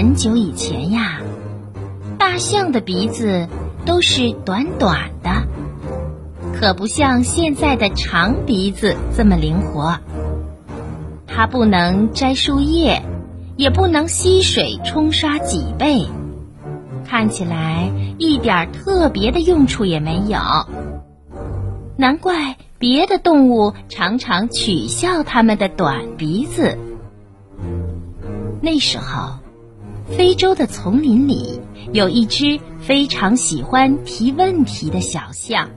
[0.00, 1.20] 很久以前呀，
[2.18, 3.48] 大象的鼻子
[3.84, 5.42] 都是短短的，
[6.54, 9.98] 可不像现在的长鼻子这么灵活。
[11.26, 13.02] 它不能摘树叶，
[13.58, 16.06] 也不能吸水冲刷脊背，
[17.06, 20.38] 看起来一点特别的用处也没有。
[21.98, 26.78] 难怪别的动物常常取笑它们的短鼻子。
[28.62, 29.34] 那时候，
[30.16, 31.60] 非洲的丛林里
[31.92, 35.70] 有一只非常喜欢提问题的小象。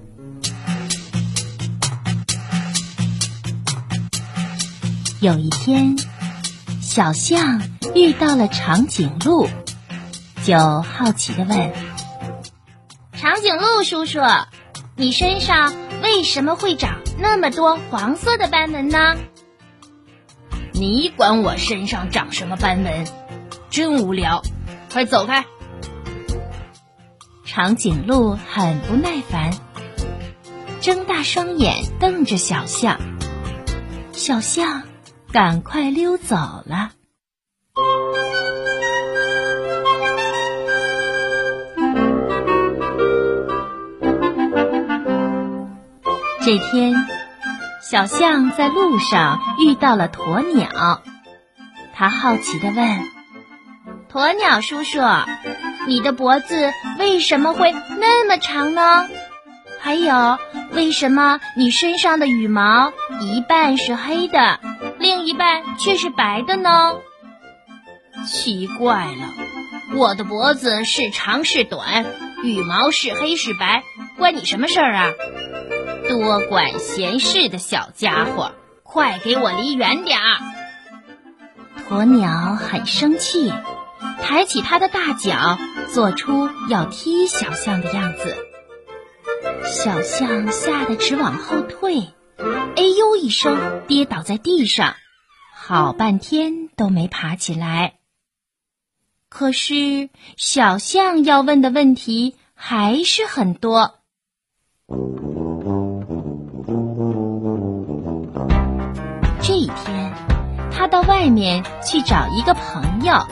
[5.22, 5.96] 有一天，
[6.82, 7.62] 小象
[7.96, 9.48] 遇到了长颈鹿，
[10.44, 11.72] 就好奇的问
[13.18, 14.20] ：“长颈鹿叔叔，
[14.98, 19.16] 你身上为什么会长那么多黄色的斑纹呢？”
[20.74, 23.23] 你管我身上长什么斑纹？
[23.74, 24.44] 真无聊！
[24.92, 25.46] 快走开！
[27.44, 29.50] 长颈鹿很不耐烦，
[30.80, 33.00] 睁大双眼瞪着小象。
[34.12, 34.84] 小象。
[35.32, 36.92] 赶快溜走了。
[46.46, 46.94] 这天，
[47.82, 51.02] 小象在路上遇到了鸵鸟，
[51.96, 52.88] 他好奇的问
[54.14, 55.00] ：“鸵鸟叔叔，
[55.88, 59.10] 你的脖子为什么会那么长呢？
[59.82, 60.38] 还有，
[60.72, 64.60] 为什么你身上的羽毛一半是黑的？”
[65.00, 66.94] 另一半却是白的呢，
[68.28, 72.06] 奇怪了，我的脖子是长是短，
[72.44, 73.84] 羽毛是黑是白，
[74.18, 75.08] 关你什么事儿啊？
[76.08, 78.52] 多管闲事的小家伙，
[78.84, 80.38] 快给我离远点儿！
[81.90, 83.52] 鸵鸟很生气，
[84.22, 85.58] 抬起他的大脚，
[85.94, 88.38] 做出要踢小象的样子。
[89.66, 92.10] 小象吓得直往后退。
[92.76, 94.96] 哎呦一声，跌倒在地上，
[95.54, 97.94] 好半天都没爬起来。
[99.30, 103.96] 可是小象要问的问题还是很多。
[109.42, 110.14] 这一天，
[110.72, 113.28] 他到外面去找一个朋友，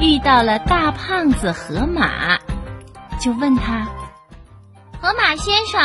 [0.00, 2.38] 遇到了大胖子河马，
[3.18, 3.86] 就问他
[5.00, 5.80] ：“河马先生。”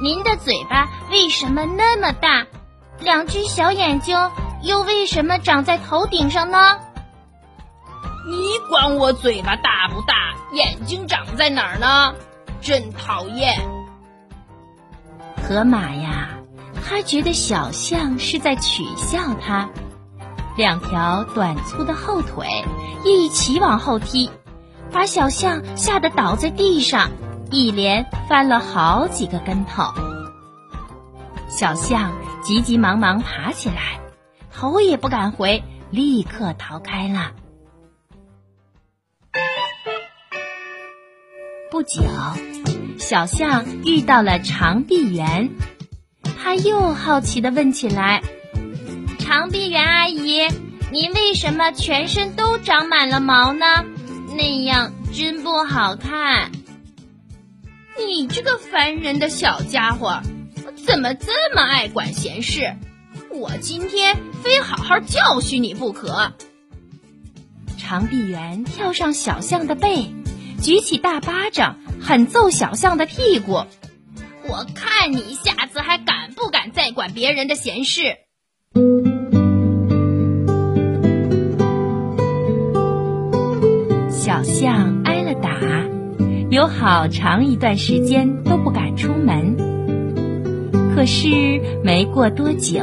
[0.00, 2.46] 您的嘴巴为什么那么大？
[3.00, 4.16] 两只小眼睛
[4.62, 6.78] 又为什么长在头顶上呢？
[8.28, 10.14] 你管我嘴巴大不大，
[10.52, 12.14] 眼睛长在哪儿呢？
[12.60, 13.58] 真讨厌！
[15.42, 16.28] 河马呀，
[16.86, 19.68] 他觉得小象是在取笑他，
[20.58, 22.48] 两条短粗的后腿
[23.04, 24.28] 一起往后踢，
[24.90, 27.12] 把小象吓得倒在地上。
[27.52, 29.84] 一连翻了好几个跟头，
[31.48, 34.00] 小象急急忙忙爬起来，
[34.52, 37.30] 头也不敢回，立刻逃开了。
[41.70, 42.02] 不久，
[42.98, 45.50] 小象遇到了长臂猿，
[46.36, 48.22] 他又好奇的问起来
[49.28, 50.48] ：“长臂猿阿姨，
[50.90, 53.84] 您为什么全身都长满了毛呢？
[54.34, 56.50] 那样真不好看。”
[57.98, 60.22] 你这个烦人的小家伙，
[60.86, 62.74] 怎么这么爱管闲事？
[63.28, 66.32] 我今天非好好教训你不可！
[67.76, 70.10] 长臂猿跳上小象的背，
[70.62, 73.66] 举起大巴掌，狠揍小象的屁股。
[74.48, 78.16] 我看你下次还敢不敢再管别人的闲事？
[86.58, 89.54] 有好长一段时间都不敢出门，
[90.92, 91.28] 可是
[91.84, 92.80] 没过多久，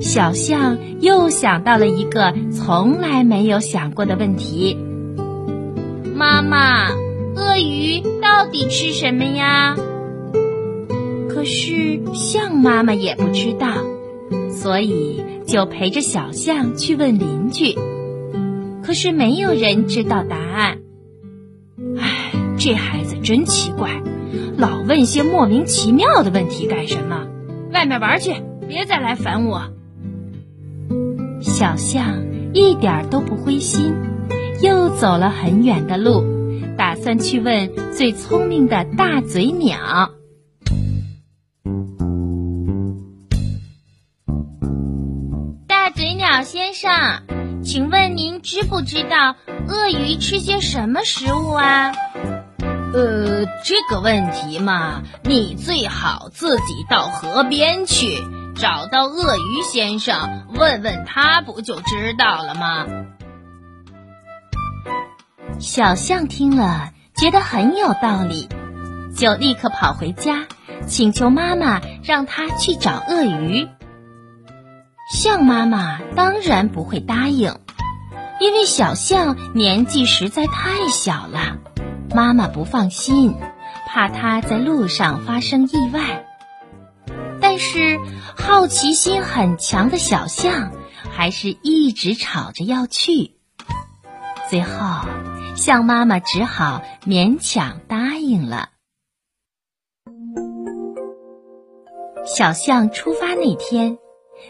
[0.00, 4.78] 小象又想到了一个从来没有想过的问题：
[6.14, 6.90] 妈妈，
[7.34, 9.74] 鳄鱼到底吃什么呀？
[11.28, 13.66] 可是象妈妈也不知道，
[14.48, 17.76] 所以就陪着小象去问邻居。
[18.80, 20.81] 可是没有人知道答案。
[22.64, 23.90] 这孩子真奇怪，
[24.56, 27.26] 老问些莫名其妙的问题干什么？
[27.72, 29.64] 外面玩去，别再来烦我。
[31.40, 32.24] 小象
[32.54, 33.92] 一点都不灰心，
[34.60, 36.22] 又走了很远的路，
[36.78, 40.12] 打算去问最聪明的大嘴鸟。
[45.66, 46.92] 大嘴鸟先生，
[47.64, 49.34] 请问您知不知道
[49.66, 51.90] 鳄鱼吃些什么食物啊？
[52.94, 58.22] 呃，这个问题嘛，你最好自己到河边去，
[58.54, 62.86] 找到鳄鱼先生，问问他，不就知道了吗？
[65.58, 68.48] 小象听了，觉得很有道理，
[69.16, 70.44] 就立刻跑回家，
[70.86, 73.68] 请求妈妈让他去找鳄鱼。
[75.10, 77.54] 象妈妈当然不会答应，
[78.38, 81.56] 因为小象年纪实在太小了，
[82.14, 83.34] 妈妈不放心，
[83.88, 86.26] 怕他在路上发生意外。
[87.40, 87.98] 但是
[88.36, 90.72] 好奇心很强的小象
[91.10, 93.36] 还是一直吵着要去，
[94.48, 94.70] 最后
[95.56, 98.68] 象妈妈只好勉强答应了。
[102.24, 103.98] 小象出发那天。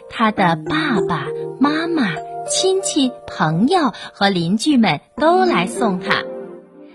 [0.08, 1.26] 他的爸爸
[1.60, 2.14] 妈妈、
[2.48, 6.22] 亲戚、朋友和邻居们都来送他，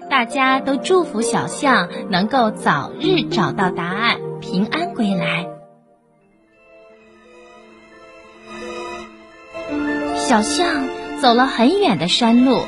[0.09, 5.47] 大家都祝福小象能够早日找到答案，平安归来。
[10.15, 10.87] 小象
[11.21, 12.61] 走了很远的山路，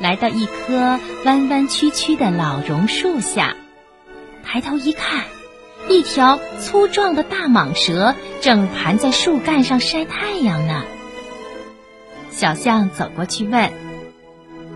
[0.00, 3.54] 来到一棵弯弯曲曲的老榕树下，
[4.44, 5.24] 抬头一看。
[5.88, 10.84] 一条粗壮的大蟒蛇正盘在树干上晒太阳呢。
[12.30, 13.72] 小象走过去问：“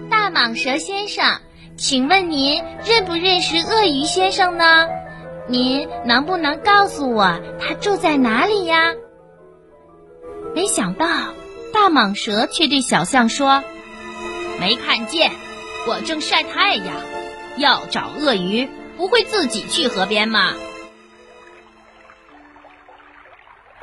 [0.09, 1.41] 大蟒蛇先生，
[1.77, 4.87] 请问您认不认识鳄鱼先生呢？
[5.49, 8.93] 您能不能告诉我他住在哪里呀？”
[10.55, 11.07] 没想到，
[11.73, 13.65] 大蟒蛇却对小象说
[14.61, 15.33] ：“没看见，
[15.89, 16.87] 我正晒太阳。
[17.57, 20.53] 要找鳄鱼，不会自己去河边吗？”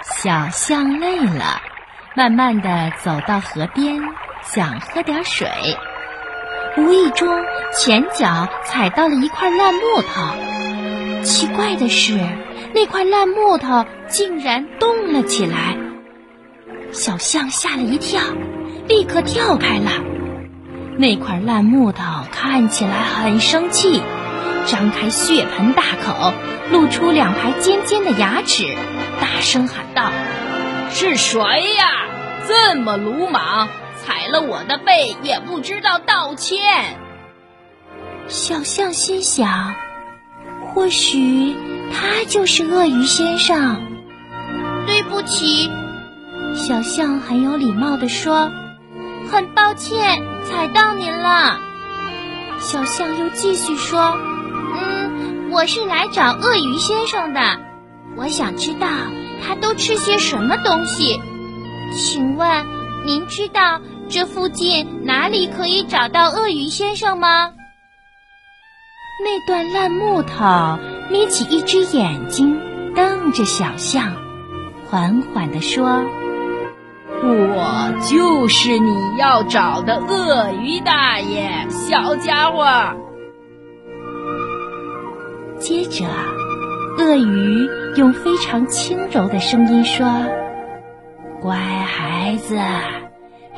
[0.01, 1.61] 小象累了，
[2.15, 4.01] 慢慢的走到河边，
[4.43, 5.49] 想喝点水。
[6.77, 7.27] 无意中
[7.73, 12.17] 前脚踩到了一块烂木头，奇怪的是，
[12.73, 15.75] 那块烂木头竟然动了起来。
[16.91, 18.21] 小象吓了一跳，
[18.87, 19.91] 立刻跳开了。
[20.97, 24.01] 那块烂木头看起来很生气，
[24.65, 26.33] 张开血盆大口，
[26.71, 28.65] 露出两排尖尖的牙齿。
[29.19, 30.11] 大声喊道
[30.91, 31.39] ：“是谁
[31.75, 32.05] 呀？
[32.47, 33.67] 这么鲁莽，
[34.03, 36.97] 踩了我的背也不知道道歉。”
[38.27, 39.75] 小象心想
[40.73, 41.55] ：“或许
[41.91, 43.81] 他就是鳄鱼先生。”
[44.85, 45.69] 对不起，
[46.55, 48.51] 小象很有礼貌的说
[49.31, 51.59] ：“很抱歉踩到您了。”
[52.59, 54.17] 小象又继续说
[54.75, 57.39] ：“嗯，我是来找鳄鱼先生的。”
[58.17, 58.87] 我想知道
[59.45, 61.21] 他都吃些什么东西，
[61.93, 62.65] 请问
[63.05, 67.51] 您知道这附近哪里可以找到鳄鱼先生吗？
[69.23, 70.77] 那段烂木头
[71.09, 72.59] 眯起一只眼睛，
[72.95, 74.15] 瞪着小象，
[74.89, 76.03] 缓缓地说
[77.23, 82.65] ：“我就是你要找的鳄鱼大爷，小家伙。”
[85.59, 86.05] 接着。
[86.97, 90.05] 鳄鱼用非常轻柔的声音说
[91.41, 92.57] ：“乖孩子，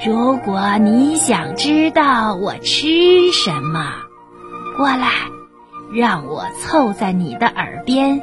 [0.05, 3.93] 如果你想知道我吃什么，
[4.77, 5.09] 过来，
[5.91, 8.21] 让我凑在你的耳边，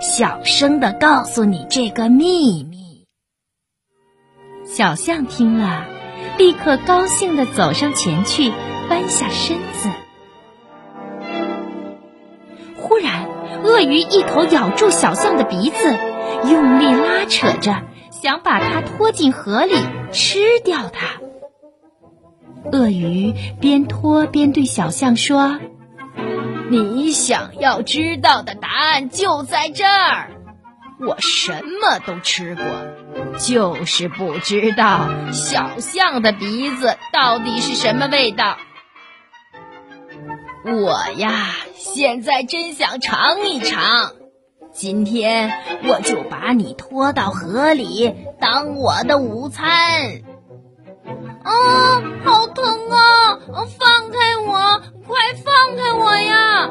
[0.00, 3.06] 小声的告诉你这个秘密。”
[4.64, 5.84] 小象听了，
[6.38, 8.52] 立刻高兴的走上前去，
[8.88, 9.88] 弯下身子。
[12.76, 13.26] 忽然，
[13.64, 15.98] 鳄鱼一口咬住小象的鼻子，
[16.48, 17.82] 用力拉扯着，
[18.20, 19.74] 想把它拖进河里
[20.12, 21.20] 吃掉它。
[22.72, 25.58] 鳄鱼边拖边对小象说
[26.68, 30.32] ：“你想要知道的答案就在这儿。
[31.00, 32.64] 我什么都吃过，
[33.38, 38.58] 就是不知道小象的鼻子到底是什么味道。”
[40.66, 44.12] 我呀，现在真想尝一尝。
[44.80, 45.52] 今天
[45.84, 49.66] 我就把你拖到河里当我的午餐。
[51.44, 51.52] 啊，
[52.24, 53.38] 好疼啊！
[53.78, 56.70] 放开我，快放开我呀！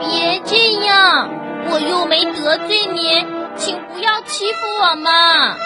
[0.00, 1.30] 别这样，
[1.70, 3.24] 我又没得罪你，
[3.56, 5.56] 请不要欺负我嘛！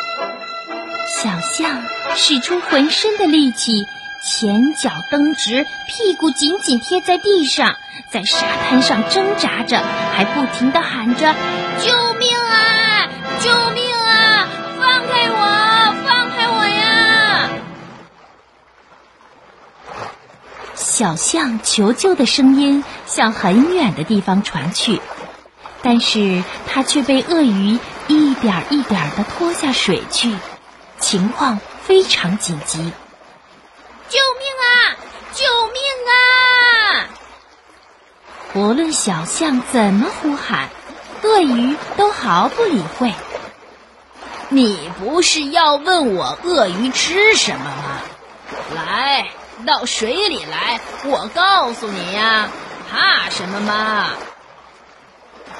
[1.07, 1.83] 小象
[2.15, 3.87] 使出浑身的力气。
[4.23, 7.77] 前脚蹬直，屁股紧紧贴在地上，
[8.11, 9.79] 在沙滩上挣扎着，
[10.13, 11.35] 还不停地喊着
[11.81, 13.09] ：“救命啊！
[13.41, 14.49] 救命啊！
[14.79, 15.37] 放开我！
[16.05, 17.51] 放开我呀！”
[20.75, 25.01] 小象求救的声音向很远的地方传去，
[25.83, 30.37] 但是它却被鳄鱼一点一点的拖下水去，
[30.99, 32.79] 情况非常紧急。
[34.09, 34.97] 救命啊！
[35.33, 35.81] 救命
[36.11, 37.07] 啊！
[38.55, 40.71] 无论小象怎么呼喊，
[41.23, 43.13] 鳄鱼都毫不理会。
[44.49, 48.01] 你不是要问我鳄鱼吃什么吗？
[48.75, 49.27] 来
[49.67, 52.49] 到水里来，我告诉你呀，
[52.91, 54.07] 怕什么吗？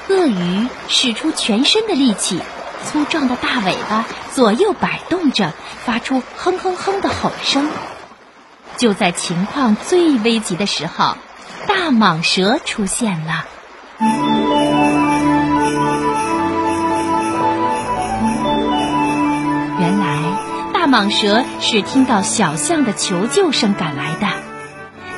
[0.09, 2.41] 鳄鱼使出全身的力气，
[2.87, 5.53] 粗壮的大尾巴左右摆动着，
[5.85, 7.71] 发出哼哼哼的吼声。
[8.79, 11.17] 就在情况最危急的时候，
[11.67, 13.45] 大蟒蛇出现了。
[20.89, 24.27] 蟒蛇是听到小象的求救声赶来的。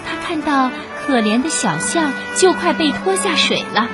[0.04, 0.70] 它看到
[1.06, 3.88] 可怜的小象就快被拖下水了，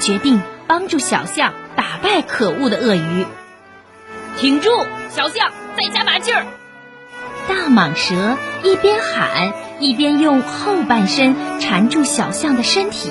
[0.00, 3.26] 决定帮助小象打败可恶的鳄鱼。
[4.38, 4.70] 挺住，
[5.10, 6.46] 小象，再加把劲儿！
[7.46, 13.10] 大蟒蛇一边喊，一边用后半身缠住小象的身体，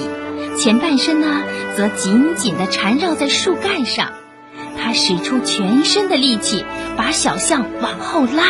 [0.58, 1.44] 前半身呢
[1.76, 4.14] 则紧紧地缠绕在树干上。
[4.78, 6.66] 他使出全身的力气，
[6.96, 8.44] 把小象往后拉。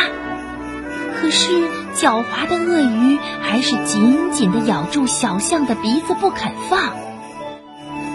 [1.20, 1.50] 可是
[1.96, 6.92] 狡猾的鳄鱼还是紧紧地咬住小象的鼻子不肯放。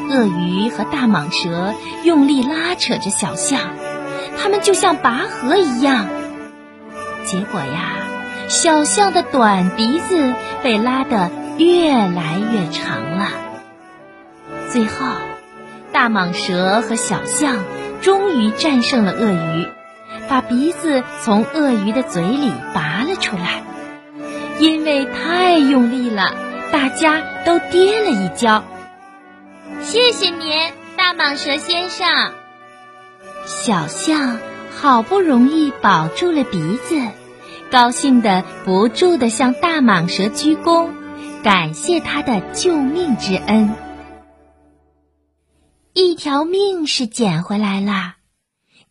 [0.10, 3.60] 鳄鱼和大蟒蛇用力拉扯着小象，
[4.38, 6.08] 它们就像拔河一样。
[7.26, 7.94] 结果呀，
[8.48, 13.30] 小象的短鼻子被拉得越来越长了。
[14.70, 15.06] 最后，
[15.92, 17.58] 大蟒蛇和小象
[18.04, 19.68] 终于战胜了鳄鱼，
[20.30, 23.64] 把鼻子从鳄鱼的嘴里拔了出来。
[24.60, 26.36] 因为太用力了，
[26.72, 28.64] 大家都跌了一跤。
[29.82, 32.08] 谢谢您，大蟒蛇先生。
[33.48, 34.38] 小象。
[34.76, 37.00] 好不容易保住了鼻子，
[37.72, 40.90] 高兴的不住的向大蟒蛇鞠躬，
[41.44, 43.70] 感谢他的救命之恩。
[45.94, 48.16] 一条命是捡回来了，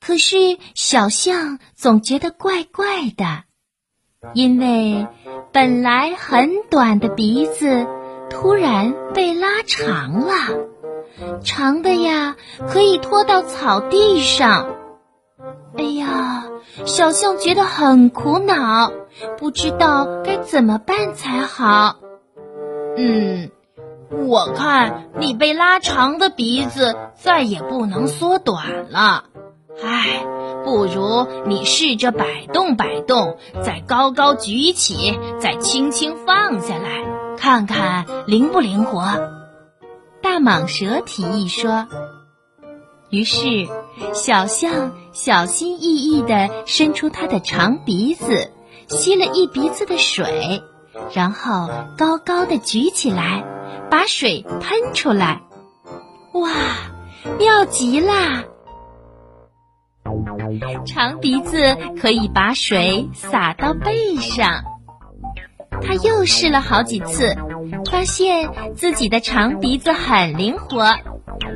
[0.01, 3.43] 可是小象总觉得怪怪的，
[4.35, 5.09] 因为
[5.53, 7.89] 本来很短的鼻子
[8.31, 10.35] 突然被拉长了，
[11.43, 12.37] 长的呀
[12.69, 14.77] 可以拖到草地上。
[15.77, 16.45] 哎呀，
[16.87, 18.93] 小象觉得很苦恼，
[19.39, 21.97] 不知道该怎么办才好。
[22.97, 23.51] 嗯，
[24.13, 29.25] 我看你被拉长的鼻子再也不能缩短了。
[29.83, 30.25] 唉，
[30.65, 37.05] 不如你试着摆动摆动，再高高举起，再轻轻放下来，
[37.39, 39.03] 看看灵不灵活。
[40.23, 41.87] 大蟒蛇提议说。
[43.11, 43.69] 于是，
[44.15, 48.51] 小象小心翼翼地伸出它的长鼻子，
[48.89, 50.63] 吸了一鼻子的水，
[51.13, 53.45] 然后高高的举起来，
[53.91, 55.43] 把水喷出来。
[56.35, 56.51] 哇，
[57.39, 58.45] 妙极啦！
[60.87, 64.65] 长鼻子可以把水洒到背上。
[65.81, 67.37] 他又试了好几次，
[67.91, 70.95] 发现自己的长鼻子很灵活。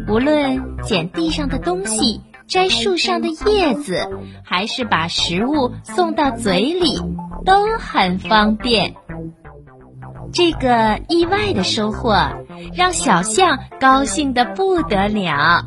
[0.08, 4.08] 无论捡地上的东西、摘树上的叶子，
[4.44, 7.00] 还是把食物送到嘴里，
[7.44, 8.94] 都很方便。
[10.36, 12.14] 这个意外的收获
[12.74, 15.64] 让小象高兴得不得了。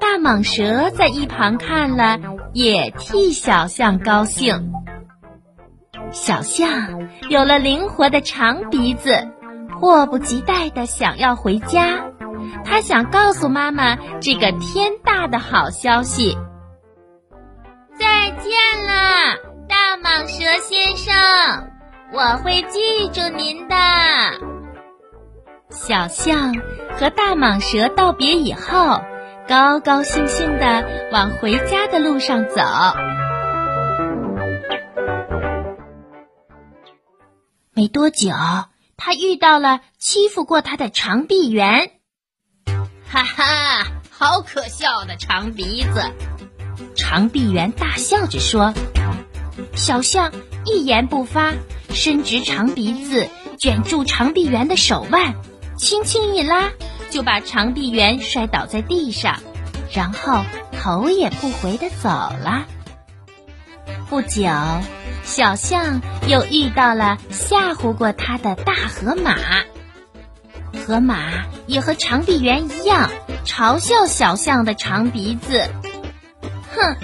[0.00, 2.18] 大蟒蛇在一旁看了，
[2.52, 4.72] 也替小象高兴。
[6.10, 9.28] 小象有了灵活的长鼻子，
[9.68, 12.06] 迫不及待地想要回家。
[12.64, 16.36] 他想告诉妈妈这个天大的好消息。
[17.96, 18.50] 再见
[18.84, 19.36] 了，
[19.68, 21.14] 大蟒蛇先生，
[22.12, 23.76] 我会记住您的。
[25.70, 26.54] 小象
[26.98, 29.00] 和大蟒蛇道别以后，
[29.46, 32.62] 高高兴兴的往回家的路上走。
[37.72, 38.30] 没多久，
[38.96, 41.92] 他遇到了欺负过他的长臂猿。
[43.08, 46.02] 哈哈，好可笑的长鼻子！
[46.96, 48.74] 长臂猿大笑着说。
[49.74, 50.32] 小象
[50.64, 51.52] 一言不发，
[51.92, 53.28] 伸直长鼻子
[53.58, 55.34] 卷住长臂猿的手腕，
[55.76, 56.70] 轻轻一拉，
[57.10, 59.40] 就把长臂猿摔倒在地上，
[59.92, 60.44] 然后
[60.80, 62.66] 头也不回的走了。
[64.08, 64.42] 不久，
[65.22, 69.36] 小象又遇到了吓唬过它的大河马。
[70.86, 73.10] 河马也和长臂猿一样，
[73.44, 75.68] 嘲笑小象的长鼻子。
[76.74, 76.96] 哼，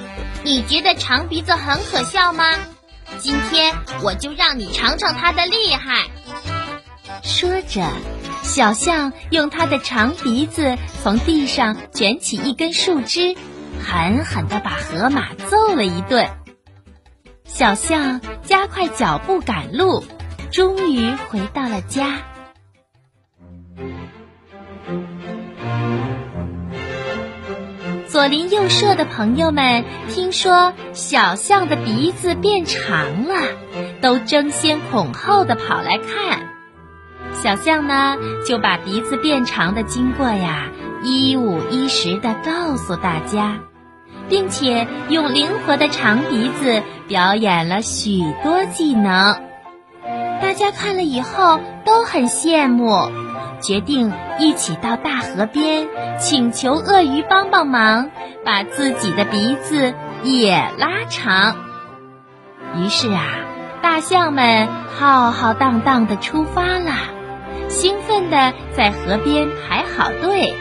[0.45, 2.45] 你觉得长鼻子很可笑吗？
[3.19, 6.09] 今天我就让你尝尝它的厉害。
[7.23, 7.87] 说着，
[8.43, 13.35] 小象用它的长鼻子从地上卷起一根树枝，
[13.83, 16.29] 狠狠地把河马揍了一顿。
[17.45, 20.05] 小象加快脚步赶路，
[20.53, 22.23] 终于回到了家。
[28.17, 33.35] 左邻右舍的朋友们听说小象的鼻子变长了，
[34.01, 36.49] 都争先恐后的跑来看。
[37.35, 40.69] 小象呢，就把鼻子变长的经过呀，
[41.03, 43.59] 一五一十的告诉大家，
[44.31, 49.43] 并且用灵活的长鼻子表演了许多技能。
[50.41, 53.11] 大家看了以后都很羡慕。
[53.67, 55.89] 决定一起到大河边，
[56.21, 58.11] 请求鳄鱼帮帮忙，
[58.45, 59.93] 把自己的鼻子
[60.23, 61.57] 也拉长。
[62.77, 63.25] 于是啊，
[63.83, 66.93] 大象们浩浩荡荡的出发了，
[67.69, 70.55] 兴奋地在河边排好队，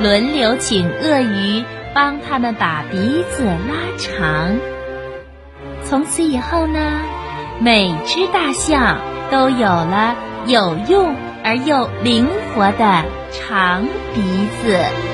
[0.00, 1.62] 轮流请鳄鱼
[1.94, 4.56] 帮他们把鼻子拉长。
[5.84, 6.80] 从此以后呢，
[7.60, 8.96] 每只大象
[9.30, 10.14] 都有了
[10.46, 11.14] 有用。
[11.46, 15.05] 而又灵活的长鼻子。